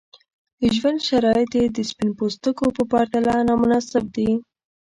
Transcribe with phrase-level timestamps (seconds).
[0.59, 4.29] د ژوند شرایط یې د سپین پوستکو په پرتله نامناسب دي.